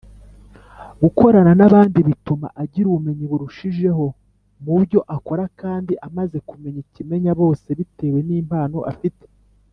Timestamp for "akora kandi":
5.15-5.93